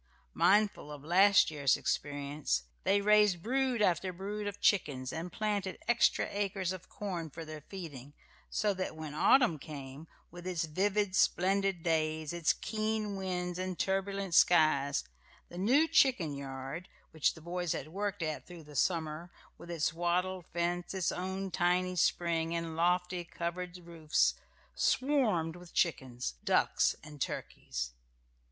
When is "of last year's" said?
0.91-1.77